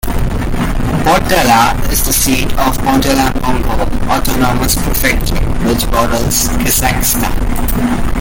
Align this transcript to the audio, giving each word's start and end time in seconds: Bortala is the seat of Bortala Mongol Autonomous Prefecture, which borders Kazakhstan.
Bortala 1.05 1.77
is 1.91 2.03
the 2.03 2.11
seat 2.11 2.51
of 2.53 2.75
Bortala 2.79 3.39
Mongol 3.39 3.81
Autonomous 4.11 4.73
Prefecture, 4.73 5.45
which 5.63 5.85
borders 5.91 6.47
Kazakhstan. 6.63 8.07